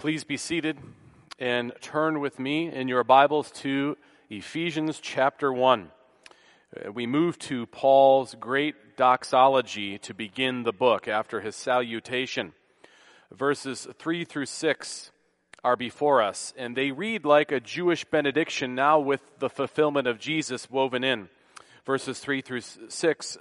[0.00, 0.78] Please be seated
[1.38, 3.98] and turn with me in your Bibles to
[4.30, 5.90] Ephesians chapter 1.
[6.86, 12.54] Uh, we move to Paul's great doxology to begin the book after his salutation.
[13.30, 15.10] Verses 3 through 6
[15.62, 20.18] are before us, and they read like a Jewish benediction now with the fulfillment of
[20.18, 21.28] Jesus woven in.
[21.84, 23.38] Verses 3 through 6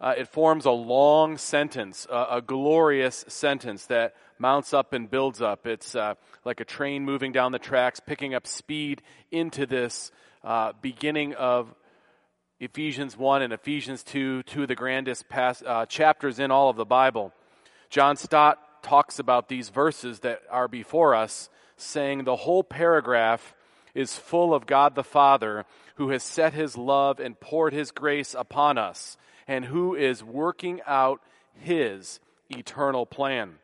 [0.00, 5.66] uh, it forms a long sentence, a glorious sentence that mounts up and builds up.
[5.66, 10.10] It's uh, like a train moving down the tracks, picking up speed into this
[10.42, 11.74] uh, beginning of
[12.60, 16.86] Ephesians 1 and Ephesians 2, two of the grandest uh, chapters in all of the
[16.86, 17.32] Bible.
[17.90, 23.54] John Stott talks about these verses that are before us, saying the whole paragraph
[23.94, 28.34] is full of God the Father who has set his love and poured his grace
[28.38, 29.18] upon us
[29.50, 31.20] and who is working out
[31.54, 33.54] his eternal plan.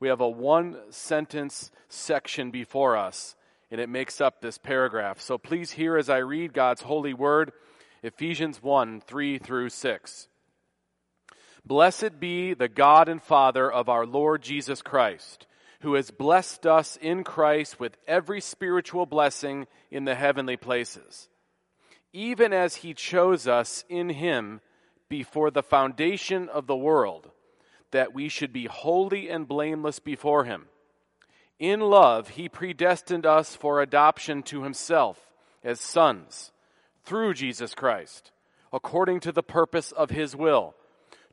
[0.00, 3.36] We have a one sentence section before us,
[3.70, 5.20] and it makes up this paragraph.
[5.20, 7.52] So please hear as I read God's holy word,
[8.02, 10.28] Ephesians 1 3 through 6.
[11.64, 15.46] Blessed be the God and Father of our Lord Jesus Christ,
[15.82, 21.28] who has blessed us in Christ with every spiritual blessing in the heavenly places,
[22.12, 24.60] even as he chose us in him
[25.12, 27.30] before the foundation of the world,
[27.90, 30.64] that we should be holy and blameless before him.
[31.58, 35.20] In love, he predestined us for adoption to himself
[35.62, 36.50] as sons
[37.04, 38.32] through Jesus Christ,
[38.72, 40.74] according to the purpose of his will,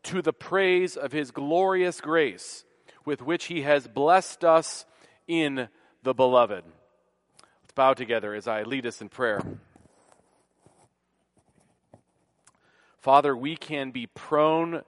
[0.03, 2.65] to the praise of his glorious grace,
[3.05, 4.85] with which he has blessed us
[5.25, 5.69] in
[6.03, 6.65] the beloved.
[7.61, 9.41] Let's bow together as I lead us in prayer.
[13.01, 14.83] Father, we can be prone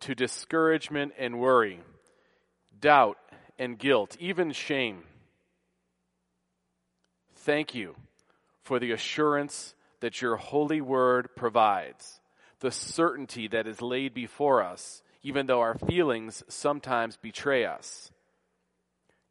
[0.00, 1.80] to discouragement and worry,
[2.78, 3.16] doubt
[3.58, 5.04] and guilt, even shame.
[7.36, 7.96] Thank you
[8.62, 12.20] for the assurance that your holy word provides,
[12.60, 18.10] the certainty that is laid before us, even though our feelings sometimes betray us.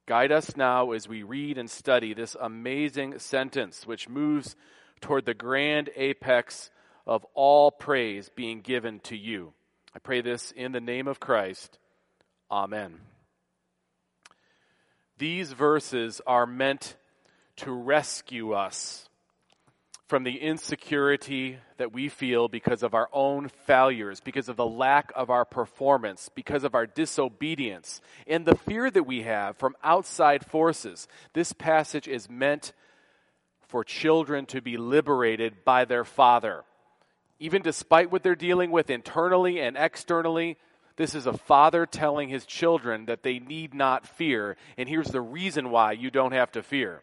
[0.06, 4.56] Guide us now as we read and study this amazing sentence, which moves
[5.02, 6.72] toward the grand apex
[7.06, 9.53] of all praise being given to you.
[9.96, 11.78] I pray this in the name of Christ.
[12.50, 13.00] Amen.
[15.18, 16.96] These verses are meant
[17.58, 19.09] to rescue us
[20.08, 25.12] from the insecurity that we feel because of our own failures, because of the lack
[25.16, 30.46] of our performance, because of our disobedience, and the fear that we have from outside
[30.46, 31.08] forces.
[31.34, 32.74] This passage is meant
[33.68, 36.64] for children to be liberated by their father
[37.44, 40.56] even despite what they're dealing with internally and externally,
[40.96, 44.56] this is a father telling his children that they need not fear.
[44.78, 47.02] And here's the reason why you don't have to fear.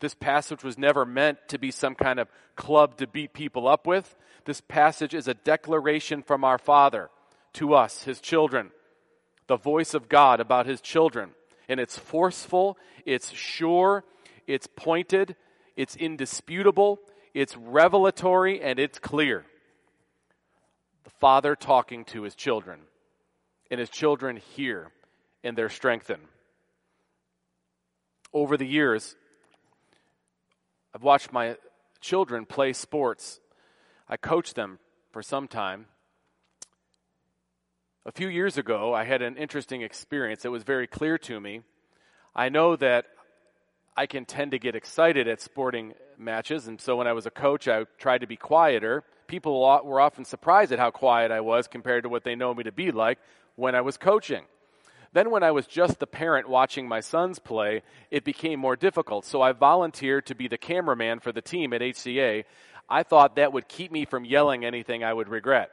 [0.00, 3.86] This passage was never meant to be some kind of club to beat people up
[3.86, 4.14] with.
[4.44, 7.08] This passage is a declaration from our Father
[7.54, 8.72] to us, his children,
[9.46, 11.30] the voice of God about his children.
[11.66, 14.04] And it's forceful, it's sure,
[14.46, 15.34] it's pointed,
[15.76, 17.00] it's indisputable,
[17.32, 19.46] it's revelatory, and it's clear
[21.08, 22.80] the father talking to his children,
[23.70, 24.90] and his children hear
[25.42, 26.24] and they're strengthened.
[28.34, 29.16] Over the years,
[30.94, 31.56] I've watched my
[32.02, 33.40] children play sports.
[34.06, 34.80] I coached them
[35.10, 35.86] for some time.
[38.04, 41.62] A few years ago, I had an interesting experience that was very clear to me.
[42.36, 43.06] I know that
[43.96, 47.30] I can tend to get excited at sporting matches, and so when I was a
[47.30, 51.68] coach, I tried to be quieter people were often surprised at how quiet I was
[51.68, 53.18] compared to what they know me to be like
[53.54, 54.44] when I was coaching.
[55.12, 59.24] Then, when I was just the parent watching my sons play, it became more difficult.
[59.24, 62.44] So I volunteered to be the cameraman for the team at HCA.
[62.90, 65.70] I thought that would keep me from yelling anything I would regret.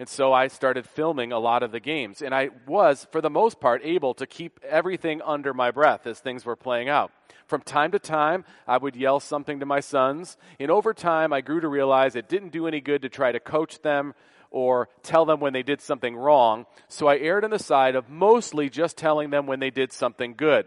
[0.00, 2.22] And so I started filming a lot of the games.
[2.22, 6.20] And I was, for the most part, able to keep everything under my breath as
[6.20, 7.12] things were playing out.
[7.46, 10.38] From time to time, I would yell something to my sons.
[10.58, 13.38] And over time, I grew to realize it didn't do any good to try to
[13.40, 14.14] coach them
[14.50, 16.64] or tell them when they did something wrong.
[16.88, 20.32] So I erred on the side of mostly just telling them when they did something
[20.32, 20.66] good.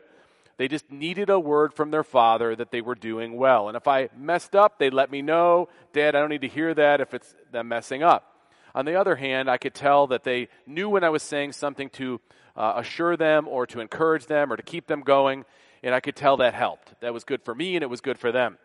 [0.57, 3.67] They just needed a word from their father that they were doing well.
[3.67, 5.69] And if I messed up, they'd let me know.
[5.91, 8.29] Dad, I don't need to hear that if it's them messing up.
[8.75, 11.89] On the other hand, I could tell that they knew when I was saying something
[11.91, 12.19] to
[12.55, 15.45] uh, assure them or to encourage them or to keep them going
[15.83, 16.93] and I could tell that helped.
[17.01, 18.57] That was good for me and it was good for them.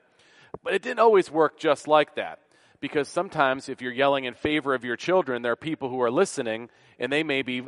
[0.63, 2.39] But it didn't always work just like that.
[2.81, 6.13] Because sometimes if you're yelling in favor of your children, there are people who are
[6.13, 7.63] listening and they may be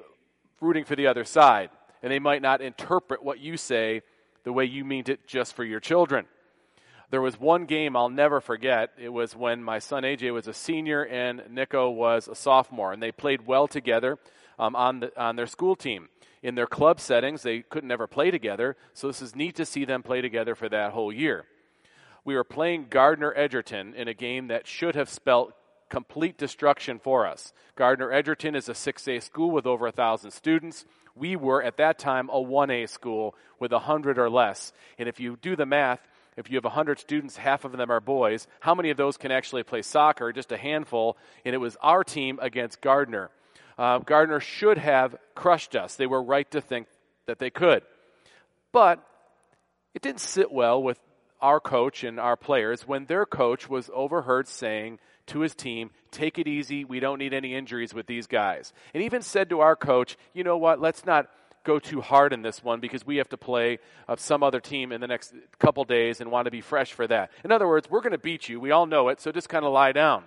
[0.60, 1.70] rooting for the other side.
[2.02, 4.02] And they might not interpret what you say
[4.44, 6.26] the way you mean it just for your children.
[7.10, 8.92] There was one game I'll never forget.
[8.96, 13.02] It was when my son AJ was a senior and Nico was a sophomore, and
[13.02, 14.18] they played well together
[14.60, 16.08] um, on, the, on their school team.
[16.42, 19.84] In their club settings, they couldn't ever play together, so this is neat to see
[19.84, 21.46] them play together for that whole year.
[22.24, 25.52] We were playing Gardner Edgerton in a game that should have spelt
[25.88, 27.52] complete destruction for us.
[27.74, 30.84] Gardner Edgerton is a 6A school with over a 1,000 students.
[31.16, 34.72] We were, at that time, a 1A school with 100 or less.
[34.96, 36.00] And if you do the math,
[36.36, 39.30] if you have 100 students, half of them are boys, how many of those can
[39.30, 40.32] actually play soccer?
[40.32, 41.16] Just a handful.
[41.44, 43.30] And it was our team against Gardner.
[43.78, 45.96] Uh, Gardner should have crushed us.
[45.96, 46.86] They were right to think
[47.26, 47.82] that they could.
[48.72, 49.04] But
[49.94, 50.98] it didn't sit well with
[51.40, 56.38] our coach and our players when their coach was overheard saying to his team, take
[56.38, 56.84] it easy.
[56.84, 58.72] We don't need any injuries with these guys.
[58.92, 61.28] And even said to our coach, you know what, let's not
[61.70, 63.78] go too hard in this one because we have to play
[64.08, 67.06] uh, some other team in the next couple days and want to be fresh for
[67.06, 67.30] that.
[67.44, 68.58] In other words, we're going to beat you.
[68.58, 70.24] We all know it, so just kind of lie down.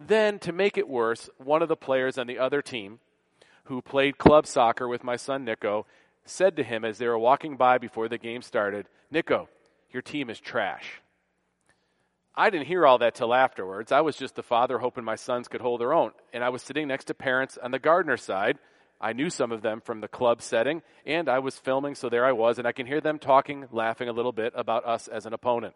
[0.00, 2.98] Then, to make it worse, one of the players on the other team
[3.64, 5.86] who played club soccer with my son Nico
[6.24, 9.48] said to him as they were walking by before the game started, Nico,
[9.92, 11.00] your team is trash.
[12.34, 13.92] I didn't hear all that till afterwards.
[13.92, 16.10] I was just the father hoping my sons could hold their own.
[16.32, 18.58] And I was sitting next to parents on the Gardner side
[19.00, 22.26] I knew some of them from the club setting, and I was filming, so there
[22.26, 25.24] I was, and I can hear them talking, laughing a little bit about us as
[25.24, 25.74] an opponent.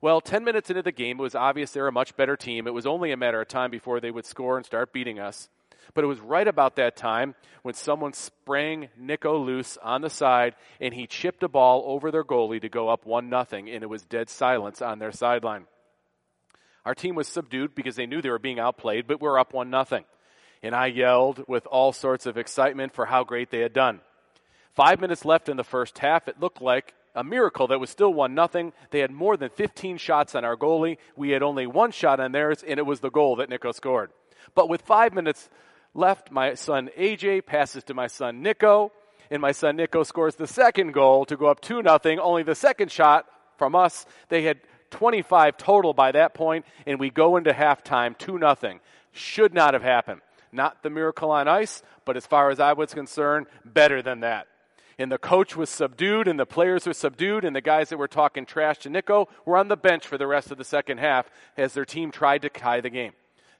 [0.00, 2.66] Well, 10 minutes into the game, it was obvious they were a much better team.
[2.66, 5.48] It was only a matter of time before they would score and start beating us.
[5.94, 10.54] But it was right about that time when someone sprang Nico loose on the side
[10.80, 13.88] and he chipped a ball over their goalie to go up 1 nothing, and it
[13.88, 15.66] was dead silence on their sideline.
[16.84, 19.54] Our team was subdued because they knew they were being outplayed, but we were up
[19.54, 20.04] 1 nothing
[20.62, 24.00] and I yelled with all sorts of excitement for how great they had done.
[24.74, 26.28] Five minutes left in the first half.
[26.28, 28.72] It looked like a miracle that was still 1 nothing.
[28.90, 30.98] They had more than 15 shots on our goalie.
[31.16, 34.10] We had only one shot on theirs, and it was the goal that Nico scored.
[34.54, 35.48] But with five minutes
[35.94, 38.92] left, my son AJ passes to my son Nico,
[39.30, 42.18] and my son Nico scores the second goal to go up 2 nothing.
[42.18, 43.26] Only the second shot
[43.56, 44.06] from us.
[44.28, 44.60] They had
[44.90, 48.80] 25 total by that point, and we go into halftime 2 nothing.
[49.12, 50.20] Should not have happened.
[50.52, 54.46] Not the miracle on ice, but as far as I was concerned, better than that.
[54.98, 58.08] And the coach was subdued, and the players were subdued, and the guys that were
[58.08, 61.30] talking trash to Nico were on the bench for the rest of the second half
[61.56, 63.12] as their team tried to tie the game.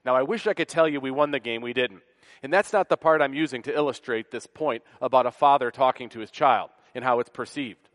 [0.03, 1.61] Now, I wish I could tell you we won the game.
[1.61, 2.01] We didn't.
[2.43, 6.09] And that's not the part I'm using to illustrate this point about a father talking
[6.09, 7.89] to his child and how it's perceived.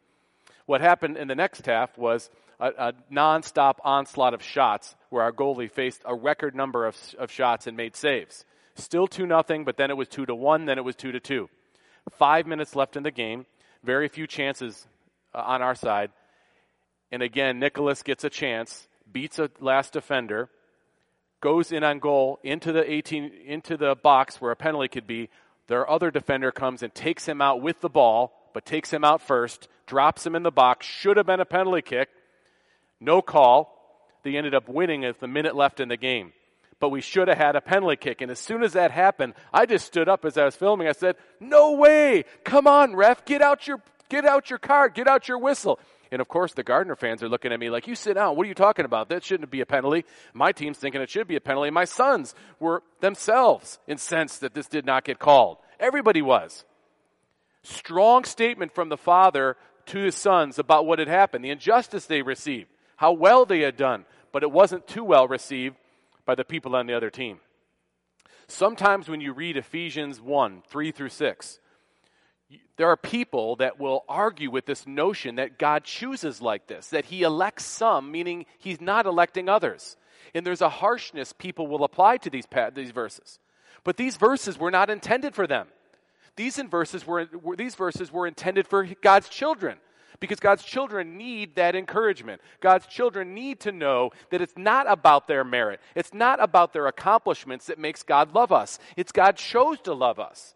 [0.67, 2.31] What happened in the next half was
[2.61, 7.31] a, a nonstop onslaught of shots where our goalie faced a record number of, of
[7.31, 8.45] shots and made saves.
[8.77, 11.21] Still 2 nothing, but then it was 2 to 1, then it was 2 to
[11.21, 11.49] 2.
[12.11, 13.47] 5 minutes left in the game,
[13.83, 14.87] very few chances
[15.35, 16.11] uh, on our side.
[17.13, 20.51] And again, Nicholas gets a chance, beats a last defender,
[21.41, 25.29] goes in on goal into the 18 into the box where a penalty could be.
[25.67, 29.23] Their other defender comes and takes him out with the ball, but takes him out
[29.23, 30.87] first, drops him in the box.
[30.87, 32.09] Should have been a penalty kick.
[33.01, 33.71] No call.
[34.25, 36.33] They ended up winning with the minute left in the game
[36.81, 38.21] but we should have had a penalty kick.
[38.21, 40.89] And as soon as that happened, I just stood up as I was filming.
[40.89, 42.25] I said, "No way!
[42.45, 45.79] Come on, ref, get out your get out your card, get out your whistle."
[46.13, 48.37] And of course, the Gardner fans are looking at me like, "You sit down.
[48.37, 49.09] What are you talking about?
[49.09, 51.71] That shouldn't be a penalty." My team's thinking it should be a penalty.
[51.71, 55.59] My sons were themselves incensed that this did not get called.
[55.81, 56.65] Everybody was.
[57.63, 59.57] Strong statement from the father
[59.87, 63.77] to his sons about what had happened, the injustice they received, how well they had
[63.77, 65.77] done, but it wasn't too well received
[66.25, 67.41] by the people on the other team.
[68.47, 71.61] Sometimes when you read Ephesians 1 3 through 6,
[72.77, 77.07] there are people that will argue with this notion that God chooses like this, that
[77.07, 79.97] He elects some, meaning He's not electing others.
[80.35, 83.39] And there's a harshness people will apply to these, these verses.
[83.83, 85.69] But these verses were not intended for them.
[86.37, 89.79] These, verses were, these verses were intended for God's children
[90.21, 92.41] because God's children need that encouragement.
[92.61, 95.81] God's children need to know that it's not about their merit.
[95.95, 98.79] It's not about their accomplishments that makes God love us.
[98.97, 100.55] It's God chose to love us.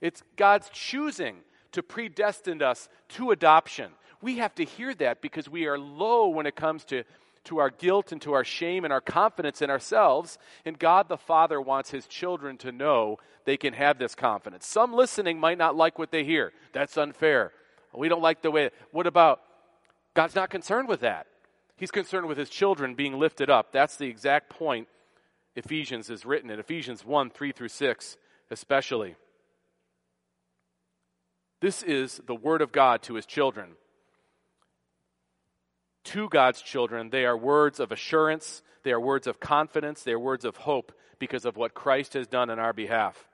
[0.00, 1.36] It's God's choosing
[1.72, 3.92] to predestine us to adoption.
[4.20, 7.04] We have to hear that because we are low when it comes to
[7.44, 10.38] to our guilt and to our shame and our confidence in ourselves.
[10.64, 14.66] And God the Father wants His children to know they can have this confidence.
[14.66, 16.52] Some listening might not like what they hear.
[16.72, 17.52] That's unfair.
[17.94, 18.70] We don't like the way.
[18.90, 19.40] What about
[20.14, 21.26] God's not concerned with that?
[21.76, 23.72] He's concerned with his children being lifted up.
[23.72, 24.88] That's the exact point
[25.56, 28.16] Ephesians is written in Ephesians 1 3 through 6,
[28.50, 29.16] especially.
[31.60, 33.76] This is the word of God to his children.
[36.04, 40.18] to God's children, they are words of assurance, they are words of confidence, they are
[40.18, 43.28] words of hope because of what Christ has done on our behalf.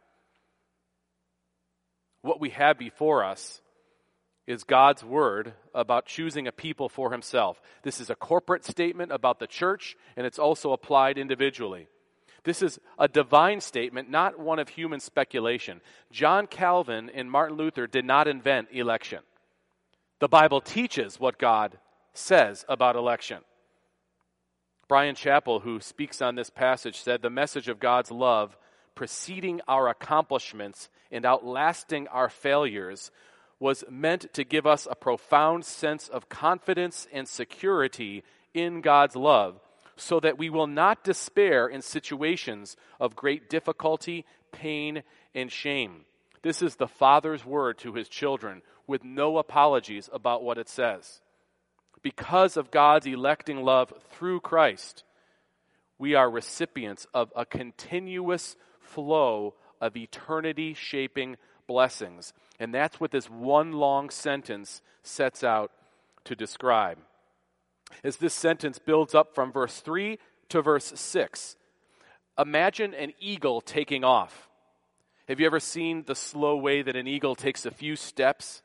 [2.20, 3.62] What we have before us
[4.48, 7.60] is God's word about choosing a people for himself.
[7.82, 11.86] This is a corporate statement about the church, and it's also applied individually.
[12.44, 15.82] This is a divine statement, not one of human speculation.
[16.10, 19.18] John Calvin and Martin Luther did not invent election.
[20.18, 21.78] The Bible teaches what God
[22.14, 23.40] says about election.
[24.88, 28.56] Bryan Chapell, who speaks on this passage, said the message of God's love
[28.94, 33.10] preceding our accomplishments and outlasting our failures
[33.60, 38.22] was meant to give us a profound sense of confidence and security
[38.54, 39.60] in God's love
[39.96, 45.02] so that we will not despair in situations of great difficulty, pain,
[45.34, 46.04] and shame.
[46.42, 51.20] This is the Father's word to his children with no apologies about what it says.
[52.00, 55.02] Because of God's electing love through Christ,
[55.98, 61.36] we are recipients of a continuous flow of eternity shaping
[61.66, 62.32] blessings.
[62.58, 65.70] And that's what this one long sentence sets out
[66.24, 66.98] to describe.
[68.04, 70.18] As this sentence builds up from verse 3
[70.50, 71.56] to verse 6,
[72.38, 74.48] imagine an eagle taking off.
[75.28, 78.62] Have you ever seen the slow way that an eagle takes a few steps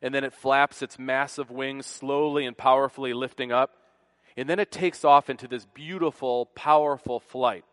[0.00, 3.70] and then it flaps its massive wings slowly and powerfully lifting up?
[4.36, 7.64] And then it takes off into this beautiful, powerful flight.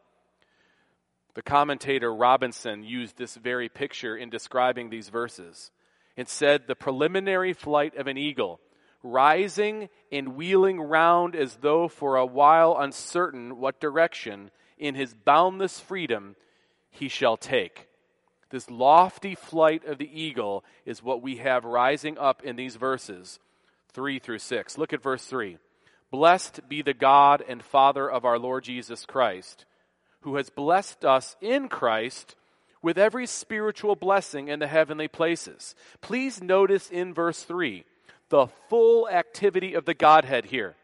[1.36, 5.72] The commentator Robinson used this very picture in describing these verses
[6.18, 8.60] and said the preliminary flight of an eagle,
[9.04, 15.80] rising and wheeling round as though for a while uncertain what direction in his boundless
[15.80, 16.36] freedom
[16.90, 17.88] he shall take.
[18.50, 23.40] This lofty flight of the eagle is what we have rising up in these verses
[23.94, 24.78] 3 through 6.
[24.78, 25.58] Look at verse 3.
[26.12, 29.66] Blessed be the God and Father of our Lord Jesus Christ
[30.22, 32.36] who has blessed us in Christ
[32.82, 35.76] with every spiritual blessing in the heavenly places.
[36.02, 37.84] Please notice in verse 3
[38.30, 40.76] the full activity of the Godhead here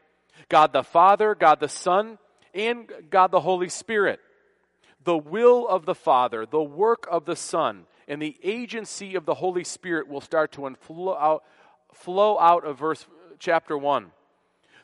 [0.49, 2.17] God the Father, God the Son,
[2.53, 4.19] and God the Holy Spirit.
[5.03, 9.35] The will of the Father, the work of the Son, and the agency of the
[9.35, 11.43] Holy Spirit will start to flow out,
[11.93, 13.05] flow out of verse
[13.39, 14.11] chapter 1.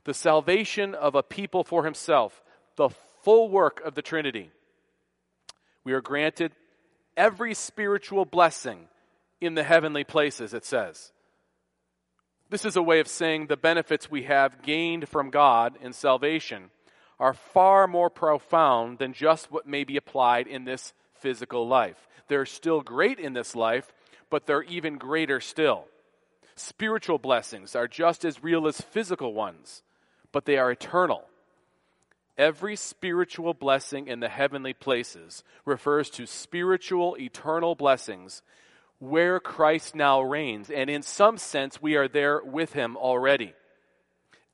[0.03, 2.43] The salvation of a people for himself,
[2.75, 2.89] the
[3.23, 4.51] full work of the Trinity.
[5.83, 6.53] We are granted
[7.17, 8.87] every spiritual blessing
[9.39, 11.11] in the heavenly places, it says.
[12.49, 16.69] This is a way of saying the benefits we have gained from God in salvation
[17.19, 22.07] are far more profound than just what may be applied in this physical life.
[22.27, 23.93] They're still great in this life,
[24.29, 25.85] but they're even greater still.
[26.55, 29.83] Spiritual blessings are just as real as physical ones,
[30.31, 31.23] but they are eternal.
[32.41, 38.41] Every spiritual blessing in the heavenly places refers to spiritual, eternal blessings
[38.97, 40.71] where Christ now reigns.
[40.71, 43.53] And in some sense, we are there with him already.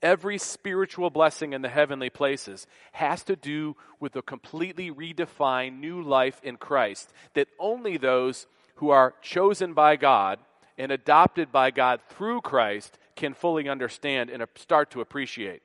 [0.01, 6.01] Every spiritual blessing in the heavenly places has to do with a completely redefined new
[6.01, 10.39] life in Christ that only those who are chosen by God
[10.77, 15.61] and adopted by God through Christ can fully understand and start to appreciate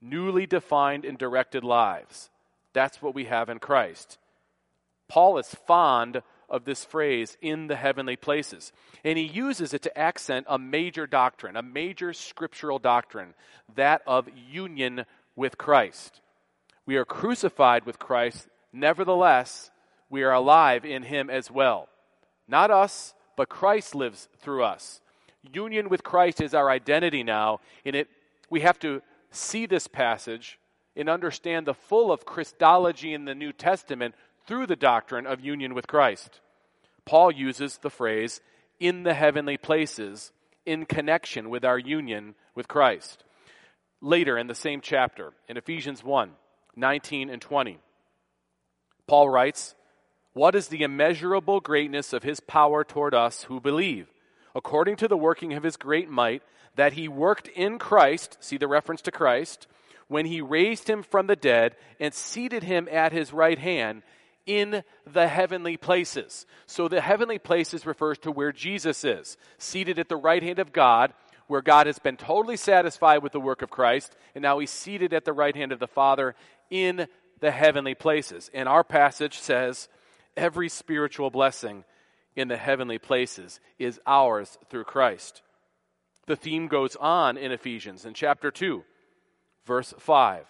[0.00, 2.30] newly defined and directed lives.
[2.72, 4.18] That's what we have in Christ.
[5.08, 8.72] Paul is fond of this phrase, in the heavenly places.
[9.04, 13.34] And he uses it to accent a major doctrine, a major scriptural doctrine,
[13.74, 15.04] that of union
[15.36, 16.20] with Christ.
[16.86, 19.70] We are crucified with Christ, nevertheless,
[20.10, 21.88] we are alive in him as well.
[22.46, 25.02] Not us, but Christ lives through us.
[25.52, 28.08] Union with Christ is our identity now, and it
[28.50, 30.58] we have to see this passage
[30.96, 34.14] and understand the full of Christology in the New Testament
[34.46, 36.40] through the doctrine of union with Christ.
[37.04, 38.40] Paul uses the phrase
[38.80, 40.32] in the heavenly places
[40.66, 43.24] in connection with our union with Christ.
[44.00, 46.32] Later in the same chapter, in Ephesians 1
[46.76, 47.78] 19 and 20,
[49.08, 49.74] Paul writes,
[50.32, 54.08] What is the immeasurable greatness of his power toward us who believe?
[54.54, 56.42] According to the working of his great might,
[56.78, 59.66] that he worked in Christ, see the reference to Christ,
[60.06, 64.02] when he raised him from the dead and seated him at his right hand
[64.46, 66.46] in the heavenly places.
[66.66, 70.72] So the heavenly places refers to where Jesus is, seated at the right hand of
[70.72, 71.12] God,
[71.48, 75.12] where God has been totally satisfied with the work of Christ, and now he's seated
[75.12, 76.36] at the right hand of the Father
[76.70, 77.08] in
[77.40, 78.52] the heavenly places.
[78.54, 79.88] And our passage says,
[80.36, 81.82] every spiritual blessing
[82.36, 85.42] in the heavenly places is ours through Christ.
[86.28, 88.84] The theme goes on in Ephesians in chapter 2,
[89.64, 90.44] verse 5.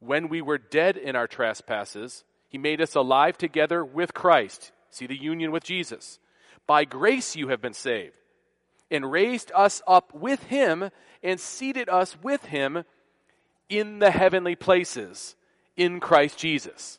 [0.00, 4.72] When we were dead in our trespasses, he made us alive together with Christ.
[4.90, 6.18] See the union with Jesus.
[6.66, 8.16] By grace you have been saved,
[8.90, 10.90] and raised us up with him,
[11.22, 12.82] and seated us with him
[13.68, 15.36] in the heavenly places
[15.76, 16.98] in Christ Jesus.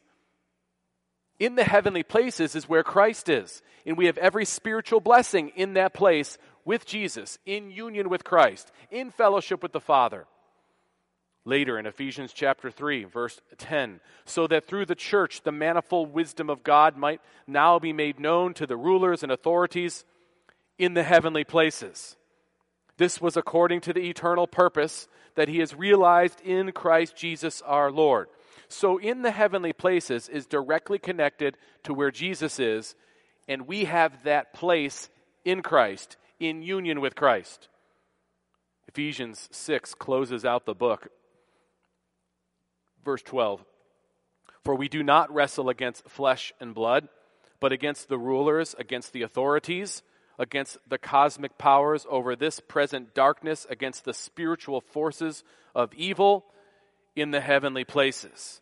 [1.40, 5.74] In the heavenly places is where Christ is, and we have every spiritual blessing in
[5.74, 10.26] that place with Jesus, in union with Christ, in fellowship with the Father.
[11.48, 16.50] Later in Ephesians chapter 3, verse 10, so that through the church the manifold wisdom
[16.50, 20.06] of God might now be made known to the rulers and authorities
[20.80, 22.18] in the heavenly places.
[22.98, 27.92] This was according to the eternal purpose that he has realized in Christ Jesus our
[27.92, 28.28] Lord.
[28.68, 32.96] So, in the heavenly places is directly connected to where Jesus is,
[33.48, 35.10] and we have that place
[35.44, 37.70] in Christ, in union with Christ.
[38.88, 41.08] Ephesians 6 closes out the book.
[43.04, 43.64] Verse 12
[44.64, 47.08] For we do not wrestle against flesh and blood,
[47.60, 50.04] but against the rulers, against the authorities
[50.38, 56.46] against the cosmic powers over this present darkness, against the spiritual forces of evil
[57.16, 58.62] in the heavenly places.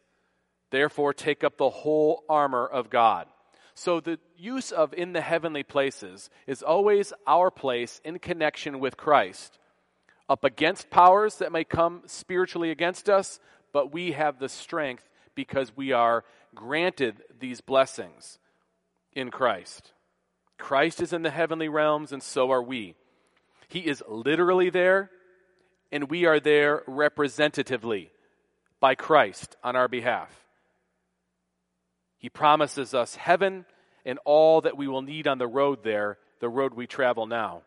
[0.71, 3.27] Therefore, take up the whole armor of God.
[3.75, 8.97] So, the use of in the heavenly places is always our place in connection with
[8.97, 9.57] Christ,
[10.29, 13.39] up against powers that may come spiritually against us,
[13.71, 18.37] but we have the strength because we are granted these blessings
[19.13, 19.93] in Christ.
[20.59, 22.95] Christ is in the heavenly realms, and so are we.
[23.67, 25.09] He is literally there,
[25.91, 28.11] and we are there representatively
[28.79, 30.42] by Christ on our behalf.
[32.23, 33.65] He promises us heaven
[34.05, 37.63] and all that we will need on the road there, the road we travel now.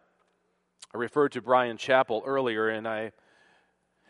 [0.94, 3.12] I referred to Bryan Chapell earlier, and I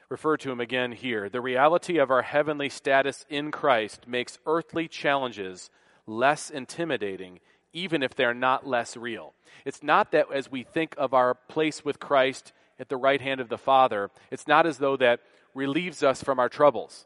[0.09, 1.29] refer to him again here.
[1.29, 5.69] The reality of our heavenly status in Christ makes earthly challenges
[6.07, 7.41] less intimidating
[7.73, 9.35] even if they're not less real.
[9.65, 13.41] It's not that as we think of our place with Christ at the right hand
[13.41, 15.19] of the Father, it's not as though that
[15.55, 17.05] relieves us from our troubles,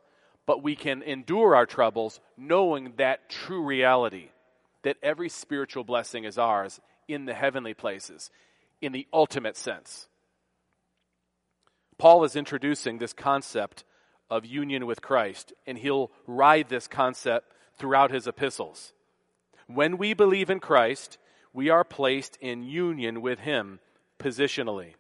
[0.50, 4.30] but we can endure our troubles knowing that true reality
[4.82, 8.32] that every spiritual blessing is ours in the heavenly places,
[8.82, 10.08] in the ultimate sense.
[11.98, 13.84] Paul is introducing this concept
[14.28, 18.92] of union with Christ, and he'll ride this concept throughout his epistles.
[19.68, 21.18] When we believe in Christ,
[21.52, 23.78] we are placed in union with Him
[24.18, 24.94] positionally.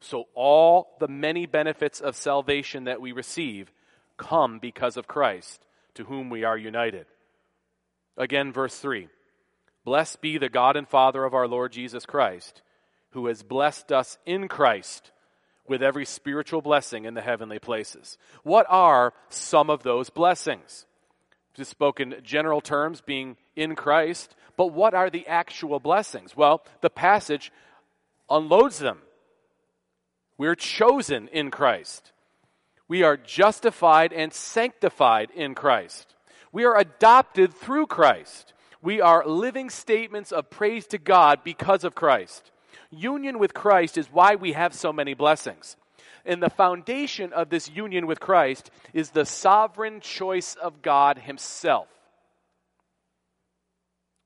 [0.00, 3.70] So, all the many benefits of salvation that we receive
[4.16, 7.06] come because of Christ, to whom we are united.
[8.16, 9.08] Again, verse 3
[9.84, 12.62] Blessed be the God and Father of our Lord Jesus Christ,
[13.10, 15.10] who has blessed us in Christ
[15.68, 18.18] with every spiritual blessing in the heavenly places.
[18.42, 20.86] What are some of those blessings?
[21.56, 24.36] just spoken general terms, being in Christ.
[24.56, 26.36] But what are the actual blessings?
[26.36, 27.50] Well, the passage
[28.28, 28.98] unloads them.
[30.38, 32.12] We're chosen in Christ.
[32.88, 36.14] We are justified and sanctified in Christ.
[36.52, 38.52] We are adopted through Christ.
[38.80, 42.52] We are living statements of praise to God because of Christ.
[42.90, 45.76] Union with Christ is why we have so many blessings.
[46.24, 51.88] And the foundation of this union with Christ is the sovereign choice of God Himself.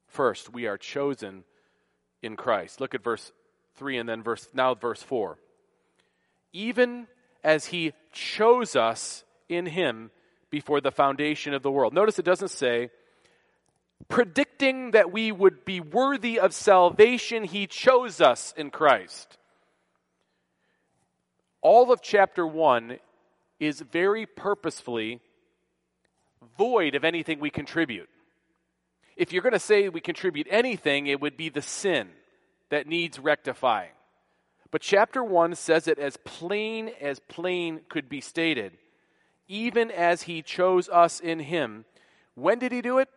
[0.07, 1.45] First, we are chosen
[2.23, 2.81] in Christ.
[2.81, 3.33] Look at verse
[3.77, 5.39] 3 and then verse now verse 4.
[6.53, 7.07] Even
[7.43, 10.11] as he chose us in him
[10.51, 11.95] before the foundation of the world.
[11.95, 12.91] Notice it doesn't say
[14.09, 19.39] predicting that we would be worthy of salvation, he chose us in Christ
[21.63, 22.99] all of chapter 1
[23.59, 25.21] is very purposefully
[26.57, 28.09] void of anything we contribute.
[29.17, 32.09] If you're going to say we contribute anything, it would be the sin
[32.71, 33.91] that needs rectifying.
[34.71, 38.79] But chapter 1 says it as plain as plain could be stated.
[39.49, 41.85] Even as he chose us in him.
[42.35, 43.09] When did he do it?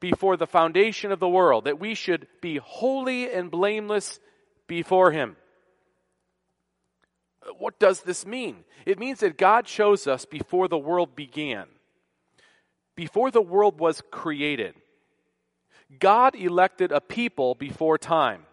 [0.00, 4.18] Before the foundation of the world, that we should be holy and blameless
[4.66, 5.36] before him.
[7.42, 8.64] Uh, what does this mean?
[8.86, 11.66] It means that God chose us before the world began,
[12.96, 14.74] before the world was created.
[15.98, 18.46] God elected a people before time.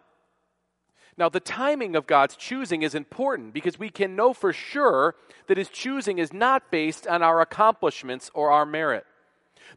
[1.17, 5.15] Now, the timing of God's choosing is important because we can know for sure
[5.47, 9.06] that His choosing is not based on our accomplishments or our merit.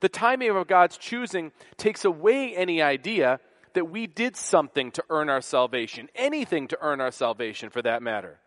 [0.01, 3.41] The timing of God's choosing takes away any idea
[3.73, 8.03] that we did something to earn our salvation, anything to earn our salvation for that
[8.03, 8.39] matter.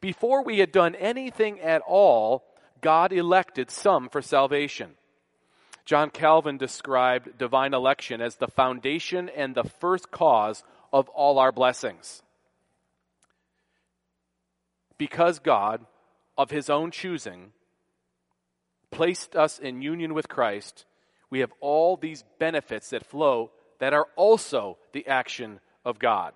[0.00, 2.44] Before we had done anything at all,
[2.80, 4.92] God elected some for salvation.
[5.84, 11.52] John Calvin described divine election as the foundation and the first cause of all our
[11.52, 12.22] blessings.
[14.98, 15.84] Because God,
[16.36, 17.52] of his own choosing,
[18.90, 20.84] placed us in union with Christ,
[21.30, 26.34] we have all these benefits that flow that are also the action of God.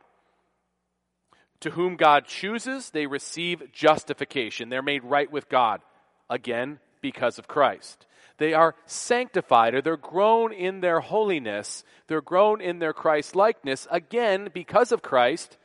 [1.61, 4.69] To whom God chooses, they receive justification.
[4.69, 5.81] They're made right with God.
[6.29, 8.07] Again, because of Christ.
[8.39, 11.85] They are sanctified or they're grown in their holiness.
[12.09, 15.57] They're grown in their Christ likeness, again, because of Christ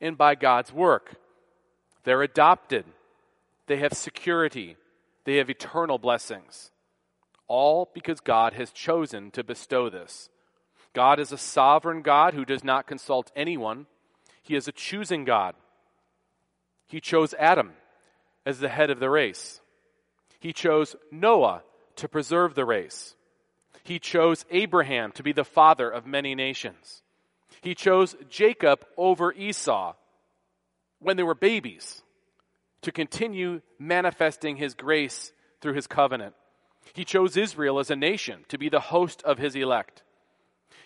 [0.00, 1.16] and by God's work.
[2.04, 2.84] They're adopted.
[3.66, 4.76] They have security.
[5.24, 6.70] They have eternal blessings.
[7.48, 10.28] All because God has chosen to bestow this.
[10.92, 13.86] God is a sovereign God who does not consult anyone.
[14.42, 15.54] He is a choosing God.
[16.86, 17.72] He chose Adam
[18.46, 19.60] as the head of the race.
[20.38, 21.62] He chose Noah
[21.96, 23.14] to preserve the race.
[23.82, 27.02] He chose Abraham to be the father of many nations.
[27.60, 29.94] He chose Jacob over Esau
[30.98, 32.02] when they were babies
[32.82, 36.34] to continue manifesting his grace through his covenant.
[36.92, 40.02] He chose Israel as a nation to be the host of his elect.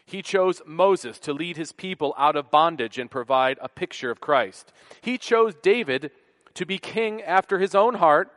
[0.04, 4.20] He chose Moses to lead his people out of bondage and provide a picture of
[4.20, 4.72] Christ.
[5.00, 6.10] He chose David
[6.54, 8.30] to be king after his own heart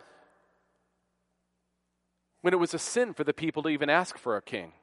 [2.44, 4.74] when it was a sin for the people to even ask for a king.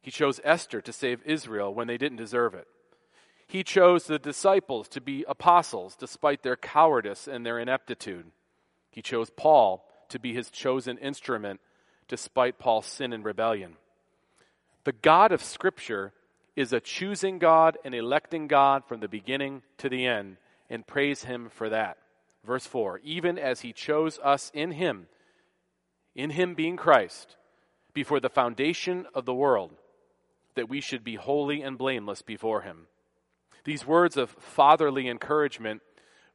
[0.00, 2.66] He chose Esther to save Israel when they didn't deserve it.
[3.46, 8.24] He chose the disciples to be apostles despite their cowardice and their ineptitude.
[8.90, 11.60] He chose Paul to be his chosen instrument
[12.08, 13.76] despite Paul's sin and rebellion.
[14.84, 16.14] The God of Scripture
[16.56, 20.38] is a choosing God and electing God from the beginning to the end,
[20.70, 21.98] and praise him for that.
[22.46, 25.06] Verse 4 Even as he chose us in him
[26.18, 27.36] in him being Christ,
[27.94, 29.70] before the foundation of the world,
[30.56, 32.88] that we should be holy and blameless before him.
[33.62, 35.80] These words of fatherly encouragement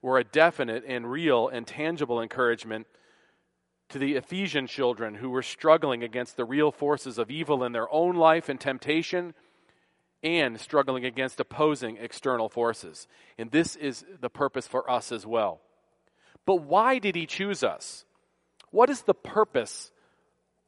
[0.01, 2.87] were a definite and real and tangible encouragement
[3.89, 7.91] to the Ephesian children who were struggling against the real forces of evil in their
[7.91, 9.33] own life and temptation
[10.23, 13.05] and struggling against opposing external forces.
[13.37, 15.59] And this is the purpose for us as well.
[16.45, 18.05] But why did he choose us?
[18.73, 19.91] What is the purpose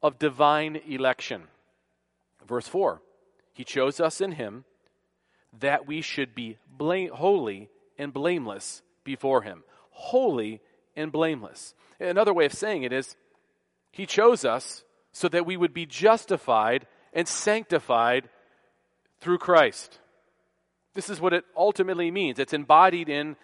[0.04, 1.46] of divine election?
[2.48, 3.02] Verse 4
[3.52, 4.64] He chose us in Him
[5.60, 9.64] that we should be blame, holy and blameless before Him.
[9.90, 10.62] Holy
[10.96, 11.74] and blameless.
[12.00, 13.16] Another way of saying it is,
[13.92, 18.30] He chose us so that we would be justified and sanctified
[19.20, 19.98] through Christ.
[20.94, 22.38] This is what it ultimately means.
[22.38, 23.36] It's embodied in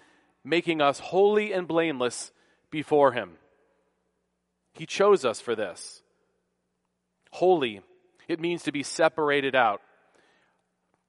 [0.44, 2.32] making us holy and blameless
[2.70, 3.38] before Him.
[4.74, 6.02] He chose us for this.
[7.32, 7.82] Holy,
[8.28, 9.82] it means to be separated out.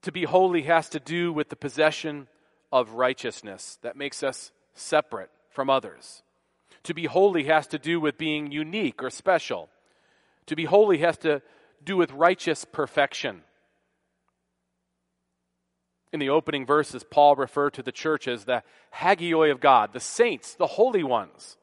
[0.02, 2.28] To be holy has to do with the possession
[2.72, 6.22] of righteousness that makes us separate from others.
[6.84, 9.68] To be holy has to do with being unique or special.
[10.46, 11.42] To be holy has to
[11.84, 13.42] do with righteous perfection.
[16.12, 18.62] In the opening verses, Paul referred to the church as the
[18.96, 21.56] hagioi of God, the saints, the holy ones.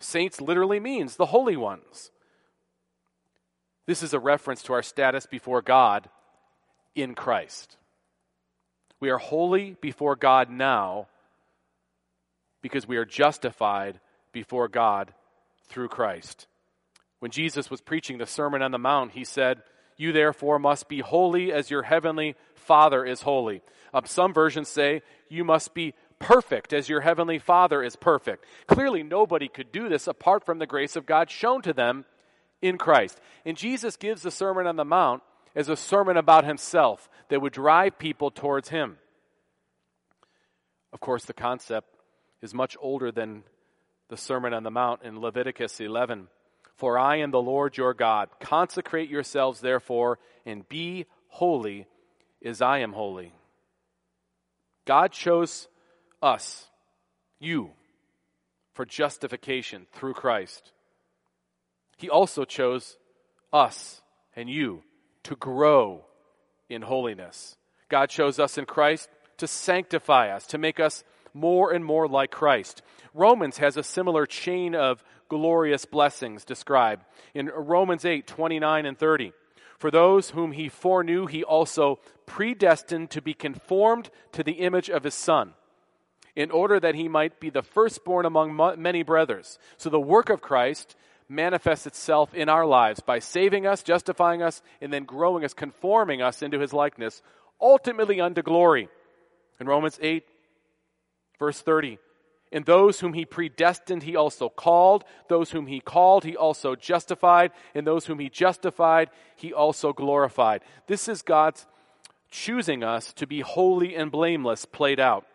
[0.00, 2.10] Saints literally means the holy ones.
[3.86, 6.08] This is a reference to our status before God
[6.94, 7.76] in Christ.
[9.00, 11.06] We are holy before God now
[12.60, 14.00] because we are justified
[14.32, 15.14] before God
[15.68, 16.46] through Christ.
[17.20, 19.62] When Jesus was preaching the Sermon on the Mount, he said,
[19.96, 23.62] You therefore must be holy as your heavenly Father is holy.
[23.94, 28.44] Um, some versions say, You must be perfect as your heavenly Father is perfect.
[28.66, 32.04] Clearly, nobody could do this apart from the grace of God shown to them
[32.60, 33.20] in Christ.
[33.44, 35.22] And Jesus gives the Sermon on the Mount
[35.54, 38.98] as a sermon about himself that would drive people towards him.
[40.92, 41.88] Of course, the concept
[42.42, 43.44] is much older than
[44.08, 46.28] the Sermon on the Mount in Leviticus 11.
[46.76, 48.28] For I am the Lord your God.
[48.40, 51.86] Consecrate yourselves, therefore, and be holy
[52.44, 53.32] as I am holy.
[54.86, 55.68] God chose
[56.22, 56.66] us,
[57.38, 57.70] you,
[58.74, 60.72] for justification through Christ.
[61.96, 62.96] He also chose
[63.52, 64.02] us
[64.36, 64.82] and you
[65.24, 66.04] to grow
[66.68, 67.56] in holiness.
[67.88, 71.02] God chose us in Christ to sanctify us, to make us
[71.34, 72.82] more and more like Christ.
[73.14, 77.04] Romans has a similar chain of glorious blessings described
[77.34, 79.32] in Romans 8 29 and 30.
[79.78, 85.04] For those whom he foreknew, he also predestined to be conformed to the image of
[85.04, 85.54] his Son,
[86.38, 89.58] in order that he might be the firstborn among many brothers.
[89.76, 90.94] So the work of Christ
[91.28, 96.22] manifests itself in our lives by saving us, justifying us, and then growing us, conforming
[96.22, 97.22] us into his likeness,
[97.60, 98.88] ultimately unto glory.
[99.58, 100.24] In Romans 8,
[101.40, 101.98] verse 30,
[102.52, 105.02] in those whom he predestined, he also called.
[105.28, 107.50] Those whom he called, he also justified.
[107.74, 110.62] And those whom he justified, he also glorified.
[110.86, 111.66] This is God's
[112.30, 115.26] choosing us to be holy and blameless played out.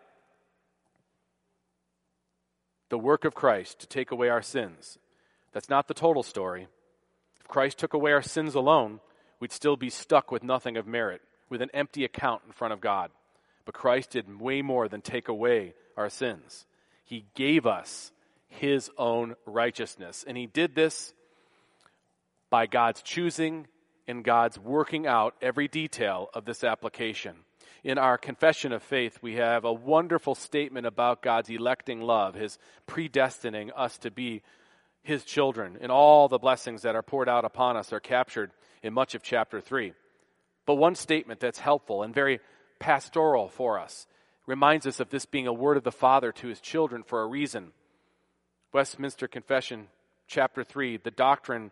[2.93, 4.99] The work of Christ to take away our sins.
[5.51, 6.67] That's not the total story.
[7.39, 8.99] If Christ took away our sins alone,
[9.39, 12.81] we'd still be stuck with nothing of merit, with an empty account in front of
[12.81, 13.09] God.
[13.65, 16.67] But Christ did way more than take away our sins.
[17.03, 18.11] He gave us
[18.47, 20.23] his own righteousness.
[20.27, 21.15] And he did this
[22.51, 23.65] by God's choosing
[24.07, 27.37] and God's working out every detail of this application.
[27.83, 32.57] In our confession of faith, we have a wonderful statement about God's electing love, his
[32.87, 34.41] predestining us to be
[35.03, 38.93] his children, and all the blessings that are poured out upon us are captured in
[38.93, 39.91] much of chapter 3.
[40.65, 42.39] But one statement that's helpful and very
[42.79, 44.07] pastoral for us
[44.47, 47.27] reminds us of this being a word of the Father to his children for a
[47.27, 47.73] reason.
[48.71, 49.87] Westminster Confession,
[50.27, 51.71] chapter 3, the doctrine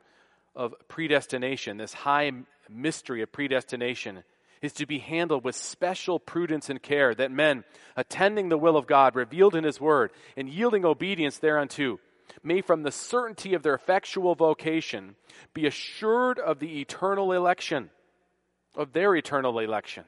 [0.57, 2.31] of predestination, this high
[2.69, 4.23] mystery of predestination,
[4.61, 7.63] is to be handled with special prudence and care, that men,
[7.95, 11.99] attending the will of God revealed in his word, and yielding obedience thereunto,
[12.43, 15.15] may from the certainty of their effectual vocation
[15.53, 17.89] be assured of the eternal election,
[18.75, 20.05] of their eternal election.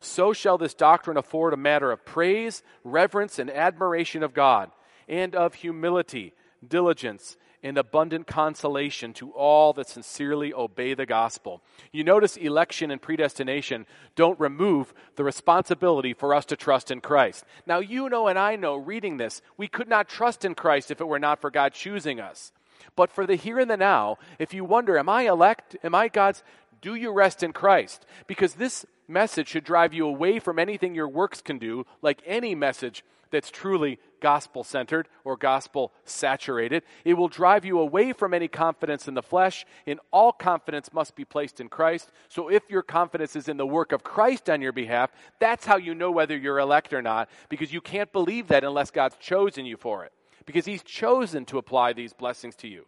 [0.00, 4.70] So shall this doctrine afford a matter of praise, reverence, and admiration of God,
[5.08, 6.34] and of humility,
[6.66, 11.62] diligence, and abundant consolation to all that sincerely obey the gospel.
[11.92, 17.44] You notice election and predestination don't remove the responsibility for us to trust in Christ.
[17.66, 21.00] Now, you know and I know, reading this, we could not trust in Christ if
[21.00, 22.52] it were not for God choosing us.
[22.94, 25.76] But for the here and the now, if you wonder, am I elect?
[25.82, 26.42] Am I God's?
[26.80, 28.06] Do you rest in Christ?
[28.26, 32.54] Because this message should drive you away from anything your works can do, like any
[32.54, 36.82] message that's truly gospel centered or gospel saturated.
[37.04, 41.16] It will drive you away from any confidence in the flesh, and all confidence must
[41.16, 42.10] be placed in Christ.
[42.28, 45.76] So if your confidence is in the work of Christ on your behalf, that's how
[45.76, 49.66] you know whether you're elect or not, because you can't believe that unless God's chosen
[49.66, 50.12] you for it,
[50.44, 52.86] because He's chosen to apply these blessings to you.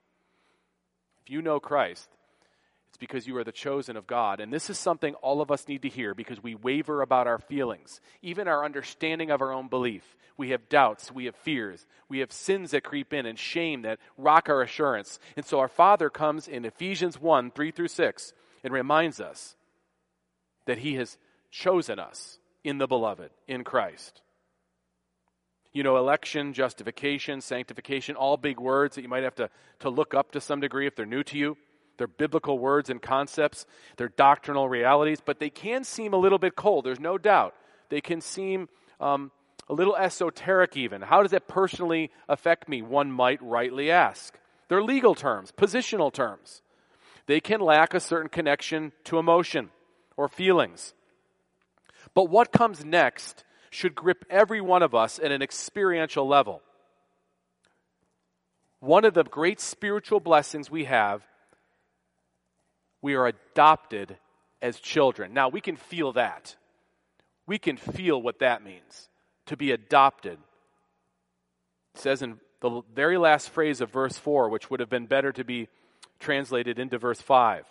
[1.22, 2.08] If you know Christ,
[2.98, 4.40] because you are the chosen of God.
[4.40, 7.38] And this is something all of us need to hear because we waver about our
[7.38, 10.16] feelings, even our understanding of our own belief.
[10.36, 13.98] We have doubts, we have fears, we have sins that creep in and shame that
[14.16, 15.18] rock our assurance.
[15.36, 18.32] And so our Father comes in Ephesians 1 3 through 6
[18.62, 19.56] and reminds us
[20.66, 21.18] that He has
[21.50, 24.22] chosen us in the beloved, in Christ.
[25.72, 30.14] You know, election, justification, sanctification, all big words that you might have to, to look
[30.14, 31.56] up to some degree if they're new to you.
[31.98, 36.56] They're biblical words and concepts, they're doctrinal realities, but they can seem a little bit
[36.56, 37.54] cold, there's no doubt.
[37.90, 38.68] They can seem
[39.00, 39.30] um,
[39.68, 41.02] a little esoteric, even.
[41.02, 42.82] How does that personally affect me?
[42.82, 44.38] One might rightly ask.
[44.68, 46.62] They're legal terms, positional terms.
[47.26, 49.70] They can lack a certain connection to emotion
[50.16, 50.94] or feelings.
[52.14, 56.62] But what comes next should grip every one of us at an experiential level.
[58.80, 61.26] One of the great spiritual blessings we have
[63.02, 64.16] we are adopted
[64.60, 65.32] as children.
[65.32, 66.56] Now, we can feel that.
[67.46, 69.08] We can feel what that means
[69.46, 70.38] to be adopted.
[71.94, 75.32] It says in the very last phrase of verse 4, which would have been better
[75.32, 75.68] to be
[76.18, 77.64] translated into verse 5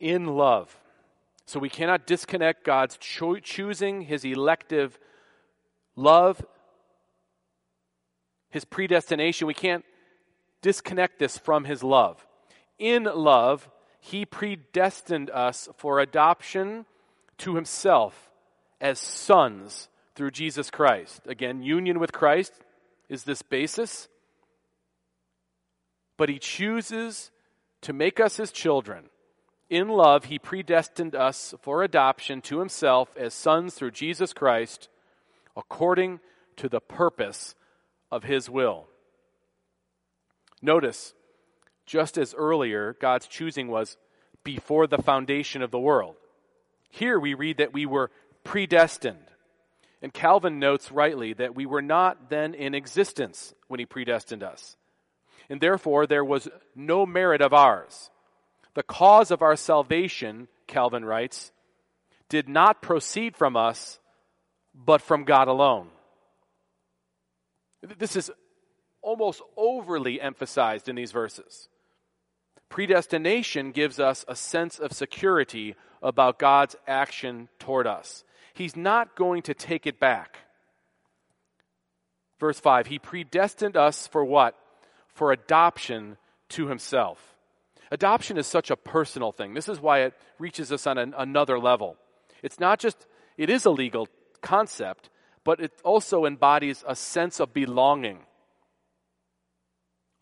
[0.00, 0.74] in love.
[1.44, 4.98] So we cannot disconnect God's cho- choosing, his elective
[5.96, 6.44] love,
[8.50, 9.46] his predestination.
[9.46, 9.84] We can't
[10.62, 12.26] disconnect this from his love
[12.78, 13.68] in love,
[14.00, 16.86] he predestined us for adoption
[17.38, 18.30] to himself
[18.80, 21.22] as sons through Jesus Christ.
[21.26, 22.52] Again, union with Christ
[23.08, 24.08] is this basis.
[26.16, 27.30] But he chooses
[27.82, 29.10] to make us his children.
[29.70, 34.88] In love, he predestined us for adoption to himself as sons through Jesus Christ,
[35.56, 36.20] according
[36.56, 37.54] to the purpose
[38.10, 38.88] of his will.
[40.62, 41.14] Notice,
[41.88, 43.96] just as earlier God's choosing was
[44.44, 46.14] before the foundation of the world.
[46.90, 48.10] Here we read that we were
[48.44, 49.24] predestined.
[50.00, 54.76] And Calvin notes rightly that we were not then in existence when he predestined us.
[55.50, 56.46] And therefore, there was
[56.76, 58.10] no merit of ours.
[58.74, 61.50] The cause of our salvation, Calvin writes,
[62.28, 63.98] did not proceed from us,
[64.74, 65.88] but from God alone.
[67.98, 68.30] This is
[69.00, 71.68] almost overly emphasized in these verses.
[72.68, 78.24] Predestination gives us a sense of security about God's action toward us.
[78.54, 80.38] He's not going to take it back.
[82.38, 84.54] Verse 5 He predestined us for what?
[85.14, 86.16] For adoption
[86.50, 87.36] to Himself.
[87.90, 89.54] Adoption is such a personal thing.
[89.54, 91.96] This is why it reaches us on an, another level.
[92.42, 94.08] It's not just, it is a legal
[94.42, 95.08] concept,
[95.42, 98.20] but it also embodies a sense of belonging.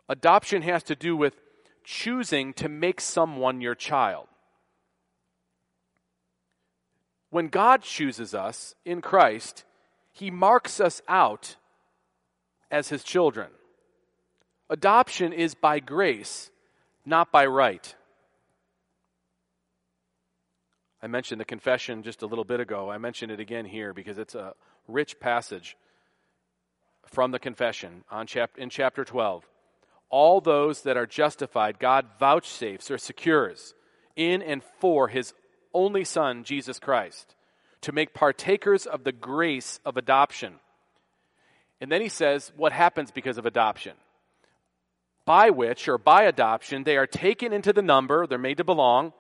[0.08, 1.34] Adoption has to do with
[1.86, 4.26] choosing to make someone your child.
[7.30, 9.64] When God chooses us in Christ,
[10.12, 11.56] He marks us out
[12.72, 13.50] as His children.
[14.68, 16.50] Adoption is by grace,
[17.04, 17.94] not by right.
[21.00, 22.90] I mentioned the confession just a little bit ago.
[22.90, 24.54] I mentioned it again here because it's a
[24.88, 25.76] rich passage
[27.04, 29.48] from the confession on chap- in chapter 12
[30.10, 33.74] all those that are justified, God vouchsafes or secures
[34.14, 35.34] in and for his
[35.74, 37.34] only Son, Jesus Christ,
[37.82, 40.54] to make partakers of the grace of adoption.
[41.80, 43.92] And then he says what happens because of adoption.
[45.26, 49.12] By which, or by adoption, they are taken into the number, they're made to belong.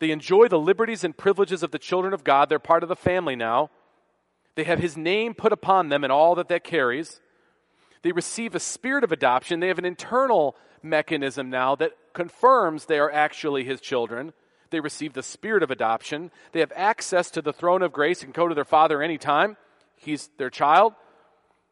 [0.00, 2.48] They enjoy the liberties and privileges of the children of God.
[2.48, 3.70] They're part of the family now.
[4.54, 7.20] They have his name put upon them and all that that carries.
[8.02, 9.60] They receive a spirit of adoption.
[9.60, 14.32] They have an internal mechanism now that confirms they are actually his children.
[14.70, 16.30] They receive the spirit of adoption.
[16.52, 19.56] They have access to the throne of grace and go to their father anytime.
[19.96, 20.94] He's their child.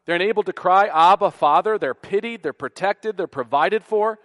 [0.05, 1.77] They're enabled to cry, Abba, Father.
[1.77, 4.19] They're pitied, they're protected, they're provided for,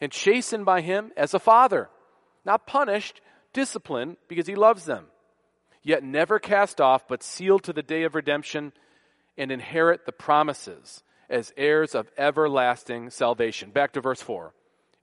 [0.00, 1.88] and chastened by him as a father.
[2.44, 3.20] Not punished,
[3.52, 5.06] disciplined because he loves them.
[5.82, 8.72] Yet never cast off, but sealed to the day of redemption
[9.38, 13.70] and inherit the promises as heirs of everlasting salvation.
[13.70, 14.52] Back to verse 4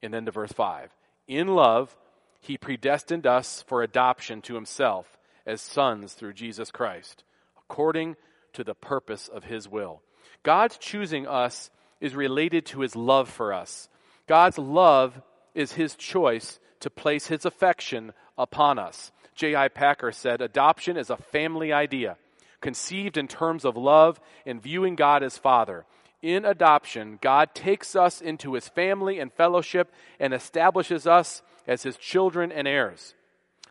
[0.02, 0.92] and then to verse 5.
[1.28, 1.96] In love,
[2.40, 7.24] he predestined us for adoption to himself as sons through Jesus Christ,
[7.58, 8.16] according
[8.54, 10.02] to the purpose of his will.
[10.44, 11.70] God's choosing us
[12.02, 13.88] is related to his love for us.
[14.28, 15.22] God's love
[15.56, 19.12] is his choice to place his affection upon us.
[19.36, 19.70] J.I.
[19.70, 22.18] Packer said, Adoption is a family idea,
[22.62, 25.86] conceived in terms of love and viewing God as Father
[26.24, 31.98] in adoption, God takes us into his family and fellowship and establishes us as his
[31.98, 33.14] children and heirs.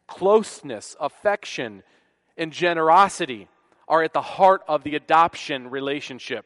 [0.07, 1.83] Closeness, affection,
[2.37, 3.49] and generosity
[3.89, 6.45] are at the heart of the adoption relationship.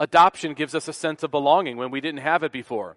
[0.00, 2.96] Adoption gives us a sense of belonging when we didn't have it before.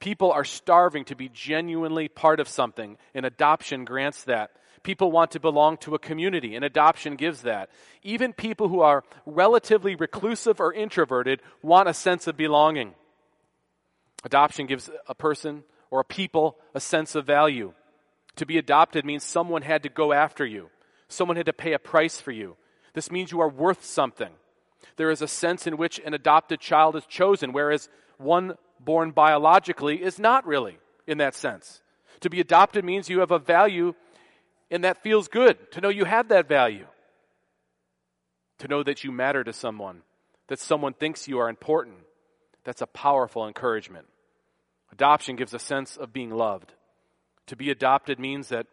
[0.00, 4.50] People are starving to be genuinely part of something, and adoption grants that.
[4.82, 7.70] People want to belong to a community, and adoption gives that.
[8.02, 12.94] Even people who are relatively reclusive or introverted want a sense of belonging.
[14.24, 17.72] Adoption gives a person or a people a sense of value.
[18.36, 20.70] To be adopted means someone had to go after you,
[21.08, 22.56] someone had to pay a price for you.
[22.94, 24.32] This means you are worth something.
[24.96, 30.02] There is a sense in which an adopted child is chosen, whereas one born biologically
[30.02, 31.80] is not really in that sense.
[32.20, 33.94] To be adopted means you have a value
[34.72, 36.86] and that feels good to know you have that value.
[38.58, 40.02] To know that you matter to someone,
[40.48, 41.98] that someone thinks you are important.
[42.64, 44.06] That's a powerful encouragement.
[44.90, 46.72] Adoption gives a sense of being loved.
[47.48, 48.66] To be adopted means that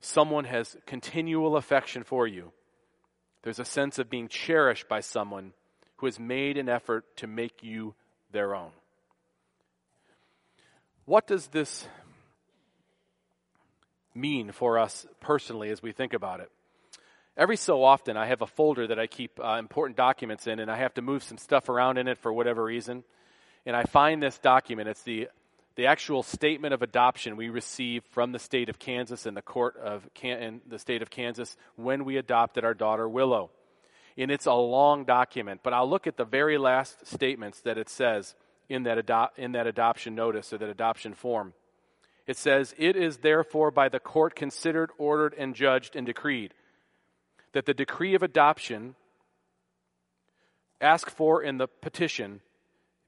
[0.00, 2.52] someone has continual affection for you.
[3.42, 5.52] There's a sense of being cherished by someone
[5.98, 7.94] who has made an effort to make you
[8.32, 8.70] their own.
[11.04, 11.86] What does this
[14.16, 16.50] mean for us personally as we think about it.
[17.36, 20.70] Every so often, I have a folder that I keep uh, important documents in, and
[20.70, 23.04] I have to move some stuff around in it for whatever reason.
[23.66, 24.88] And I find this document.
[24.88, 25.28] It's the
[25.76, 29.76] the actual statement of adoption we received from the state of Kansas and the court
[29.76, 33.50] of Can- in the state of Kansas when we adopted our daughter Willow.
[34.16, 37.90] And it's a long document, but I'll look at the very last statements that it
[37.90, 38.34] says
[38.70, 41.52] in that, ado- in that adoption notice or that adoption form.
[42.26, 46.54] It says, It is therefore by the court considered, ordered, and judged and decreed
[47.52, 48.96] that the decree of adoption
[50.80, 52.40] asked for in the petition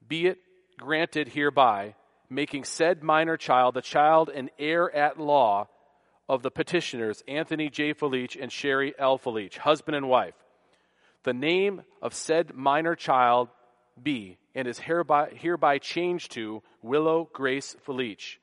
[0.07, 0.39] be it
[0.77, 1.93] granted hereby,
[2.29, 5.67] making said minor child the child and heir at law
[6.27, 7.93] of the petitioners Anthony J.
[7.93, 9.19] Felich and Sherry L.
[9.19, 10.35] Felich, husband and wife.
[11.23, 13.49] The name of said minor child
[14.01, 18.37] be and is hereby, hereby changed to Willow Grace Felich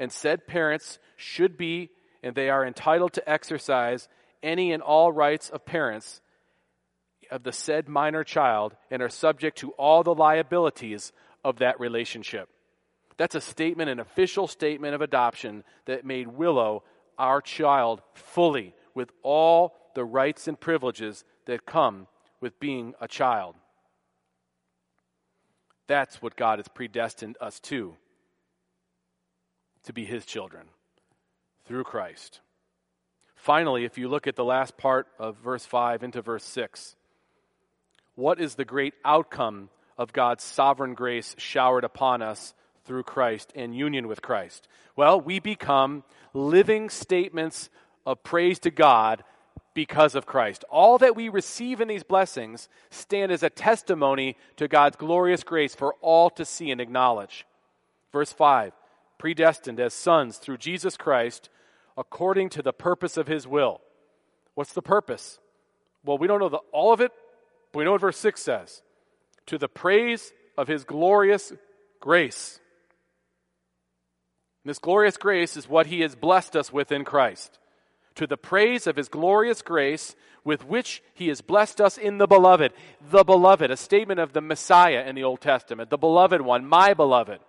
[0.00, 1.90] and said parents should be
[2.22, 4.08] and they are entitled to exercise
[4.42, 6.22] any and all rights of parents
[7.30, 11.12] of the said minor child and are subject to all the liabilities
[11.44, 12.48] of that relationship.
[13.18, 16.82] That's a statement, an official statement of adoption that made Willow
[17.18, 22.06] our child fully with all the rights and privileges that come
[22.40, 23.54] with being a child.
[25.86, 27.96] That's what God has predestined us to,
[29.84, 30.66] to be His children
[31.66, 32.40] through Christ.
[33.36, 36.96] Finally, if you look at the last part of verse 5 into verse 6,
[38.14, 42.54] what is the great outcome of God's sovereign grace showered upon us
[42.84, 44.68] through Christ and union with Christ?
[44.94, 46.04] Well, we become
[46.34, 47.70] living statements
[48.04, 49.24] of praise to God
[49.72, 50.64] because of Christ.
[50.68, 55.74] All that we receive in these blessings stand as a testimony to God's glorious grace
[55.74, 57.46] for all to see and acknowledge.
[58.12, 58.72] Verse 5
[59.20, 61.50] predestined as sons through Jesus Christ
[61.96, 63.82] according to the purpose of his will.
[64.54, 65.38] What's the purpose?
[66.02, 67.12] Well, we don't know the, all of it,
[67.70, 68.82] but we know what verse 6 says.
[69.46, 71.52] To the praise of his glorious
[72.00, 72.60] grace.
[74.64, 77.58] And this glorious grace is what he has blessed us with in Christ.
[78.14, 82.26] To the praise of his glorious grace with which he has blessed us in the
[82.26, 82.72] beloved.
[83.10, 85.90] The beloved, a statement of the Messiah in the Old Testament.
[85.90, 87.40] The beloved one, my beloved.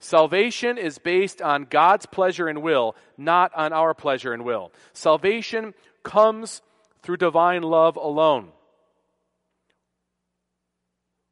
[0.00, 4.72] Salvation is based on God's pleasure and will, not on our pleasure and will.
[4.92, 5.74] Salvation
[6.04, 6.62] comes
[7.02, 8.50] through divine love alone.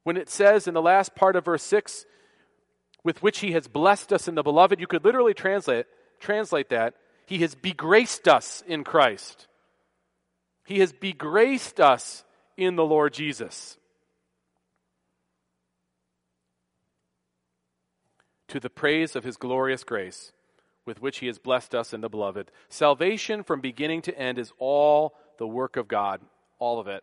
[0.03, 2.07] When it says in the last part of verse 6,
[3.05, 5.87] with which he has blessed us in the beloved, you could literally translate,
[6.19, 6.95] translate that,
[7.27, 9.47] he has begraced us in Christ.
[10.65, 12.25] He has begraced us
[12.57, 13.79] in the Lord Jesus.
[18.49, 20.33] To the praise of his glorious grace
[20.85, 22.51] with which he has blessed us in the beloved.
[22.69, 26.21] Salvation from beginning to end is all the work of God,
[26.59, 27.03] all of it.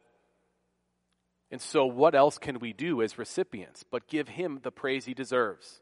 [1.51, 5.13] And so, what else can we do as recipients but give him the praise he
[5.13, 5.81] deserves?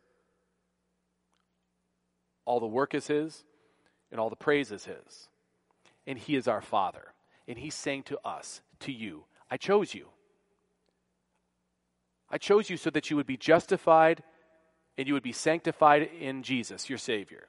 [2.43, 3.45] All the work is his,
[4.11, 5.29] and all the praise is his.
[6.05, 7.13] And he is our Father.
[7.47, 10.07] And he's saying to us, to you, I chose you.
[12.29, 14.23] I chose you so that you would be justified
[14.97, 17.47] and you would be sanctified in Jesus, your Savior.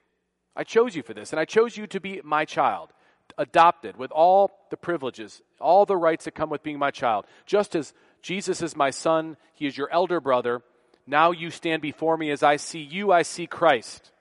[0.55, 2.91] I chose you for this, and I chose you to be my child,
[3.39, 7.27] adopted with all the privileges, all the rights that come with being my child.
[7.47, 10.63] Just as Jesus is my son, he is your elder brother.
[11.07, 14.13] Now you stand before me as I see you, I see Christ.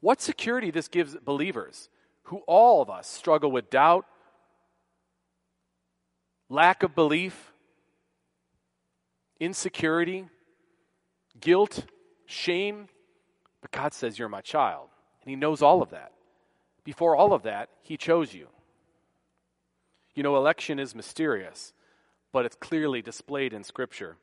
[0.00, 1.88] What security this gives believers,
[2.24, 4.06] who all of us struggle with doubt,
[6.48, 7.52] lack of belief,
[9.40, 10.26] insecurity,
[11.38, 11.84] guilt,
[12.28, 12.88] shame.
[13.60, 14.88] But God says, You're my child.
[15.22, 16.12] And He knows all of that.
[16.84, 18.46] Before all of that, He chose you.
[20.14, 21.72] You know, election is mysterious,
[22.32, 24.16] but it's clearly displayed in Scripture.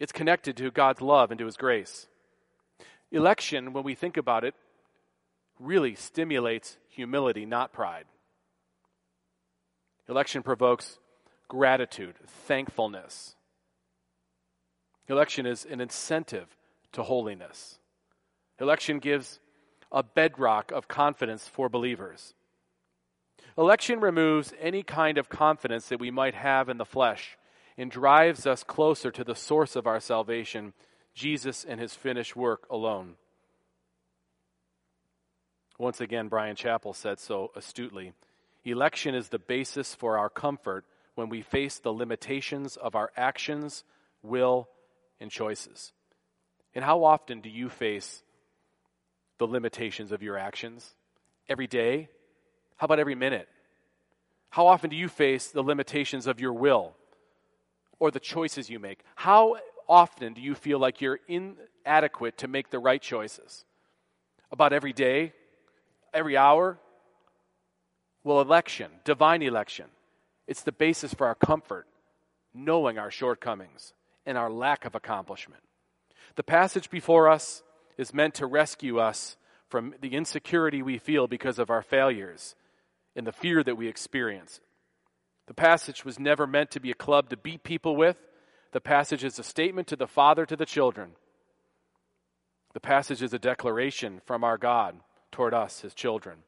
[0.00, 2.08] It's connected to God's love and to His grace.
[3.12, 4.54] Election, when we think about it,
[5.60, 8.06] really stimulates humility, not pride.
[10.08, 10.98] Election provokes
[11.48, 13.36] gratitude, thankfulness.
[15.08, 16.56] Election is an incentive
[16.94, 17.78] to holiness.
[18.60, 19.40] Election gives
[19.92, 22.34] a bedrock of confidence for believers.
[23.56, 27.38] Election removes any kind of confidence that we might have in the flesh
[27.76, 30.72] and drives us closer to the source of our salvation,
[31.14, 33.14] Jesus and his finished work alone.
[35.78, 38.12] Once again, Bryan Chapell said so astutely
[38.64, 40.84] election is the basis for our comfort
[41.14, 43.84] when we face the limitations of our actions,
[44.22, 44.68] will,
[45.20, 45.92] and choices.
[46.74, 48.22] And how often do you face
[49.38, 50.94] the limitations of your actions?
[51.48, 52.08] Every day?
[52.76, 53.48] How about every minute?
[54.50, 56.94] How often do you face the limitations of your will
[57.98, 59.00] or the choices you make?
[59.14, 59.56] How
[59.88, 63.64] often do you feel like you're inadequate to make the right choices?
[64.50, 65.32] About every day?
[66.12, 66.78] Every hour?
[68.22, 69.86] Well, election, divine election,
[70.46, 71.86] it's the basis for our comfort,
[72.54, 73.92] knowing our shortcomings
[74.24, 75.62] and our lack of accomplishment.
[76.36, 77.62] The passage before us
[77.96, 79.36] is meant to rescue us
[79.68, 82.54] from the insecurity we feel because of our failures
[83.16, 84.60] and the fear that we experience.
[85.46, 88.16] The passage was never meant to be a club to beat people with.
[88.72, 91.12] The passage is a statement to the Father to the children.
[92.72, 94.96] The passage is a declaration from our God
[95.30, 96.38] toward us, his children.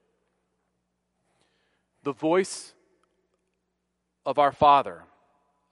[2.02, 2.74] The voice
[4.24, 5.04] of our Father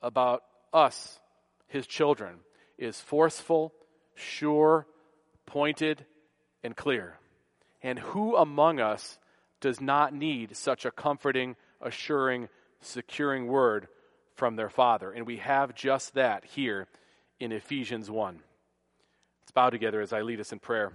[0.00, 0.42] about
[0.72, 1.18] us,
[1.66, 2.40] his children,
[2.78, 3.72] is forceful
[4.14, 4.86] sure,
[5.46, 6.04] pointed,
[6.62, 7.18] and clear.
[7.82, 9.18] And who among us
[9.60, 12.48] does not need such a comforting, assuring,
[12.80, 13.88] securing word
[14.34, 15.12] from their Father?
[15.12, 16.86] And we have just that here
[17.38, 18.40] in Ephesians 1.
[19.42, 20.92] Let's bow together as I lead us in prayer.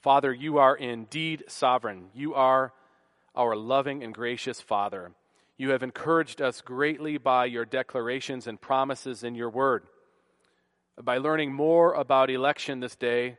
[0.00, 2.10] Father, you are indeed sovereign.
[2.14, 2.72] You are
[3.34, 5.12] our loving and gracious Father.
[5.58, 9.84] You have encouraged us greatly by your declarations and promises in your word.
[11.02, 13.36] By learning more about election this day,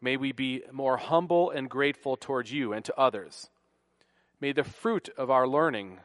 [0.00, 3.50] may we be more humble and grateful towards you and to others.
[4.40, 5.98] May the fruit of our learning,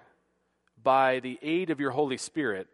[0.82, 2.68] by the aid of your Holy Spirit,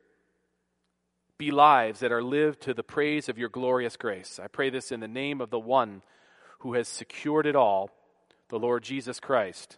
[1.38, 4.40] be lives that are lived to the praise of your glorious grace.
[4.44, 6.02] I pray this in the name of the one
[6.60, 7.90] who has secured it all,
[8.50, 9.78] the Lord Jesus Christ.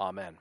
[0.00, 0.38] Amen.